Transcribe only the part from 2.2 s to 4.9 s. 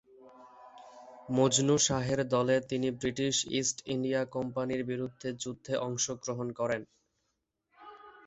দলে তিনি British East India কোম্পানির